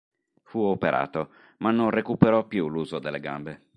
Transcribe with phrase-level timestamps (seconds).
[0.41, 3.65] Fu operato, ma non recuperò più l'uso delle gambe.